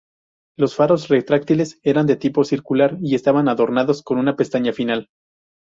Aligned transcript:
Los 0.57 0.75
Faros 0.75 1.09
retráctiles 1.09 1.79
eran 1.83 2.07
de 2.07 2.15
tipo 2.15 2.43
circular 2.43 2.97
y 3.03 3.13
estaban 3.13 3.47
adornados 3.47 4.01
con 4.01 4.17
una 4.17 4.35
pestaña 4.35 4.73
final. 4.73 5.09